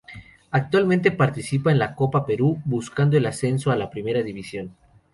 [0.49, 4.75] Actualmente participa en la Copa Perú, buscando el ascenso a la Primera División.